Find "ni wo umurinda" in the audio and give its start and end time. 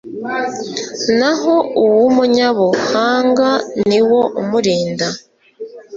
3.89-5.07